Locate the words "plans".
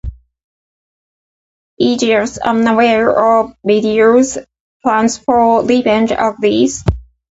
4.83-5.19